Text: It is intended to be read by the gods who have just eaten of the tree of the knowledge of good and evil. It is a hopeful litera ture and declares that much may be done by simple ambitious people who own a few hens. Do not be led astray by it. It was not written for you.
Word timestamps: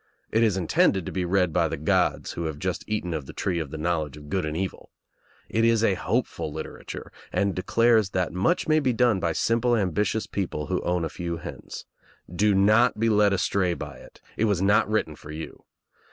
It 0.31 0.41
is 0.41 0.57
intended 0.57 1.05
to 1.05 1.11
be 1.11 1.25
read 1.25 1.53
by 1.53 1.67
the 1.67 1.77
gods 1.77 2.31
who 2.31 2.45
have 2.45 2.57
just 2.57 2.83
eaten 2.87 3.13
of 3.13 3.27
the 3.27 3.33
tree 3.33 3.59
of 3.59 3.69
the 3.69 3.77
knowledge 3.77 4.17
of 4.17 4.31
good 4.31 4.47
and 4.47 4.57
evil. 4.57 4.89
It 5.47 5.63
is 5.63 5.83
a 5.83 5.93
hopeful 5.93 6.51
litera 6.51 6.83
ture 6.85 7.11
and 7.31 7.53
declares 7.53 8.09
that 8.09 8.33
much 8.33 8.67
may 8.67 8.79
be 8.79 8.93
done 8.93 9.19
by 9.19 9.33
simple 9.33 9.77
ambitious 9.77 10.25
people 10.25 10.65
who 10.65 10.81
own 10.81 11.05
a 11.05 11.09
few 11.09 11.37
hens. 11.37 11.85
Do 12.35 12.55
not 12.55 12.99
be 12.99 13.09
led 13.09 13.31
astray 13.31 13.75
by 13.75 13.97
it. 13.97 14.21
It 14.37 14.45
was 14.45 14.59
not 14.59 14.89
written 14.89 15.15
for 15.15 15.29
you. 15.29 15.65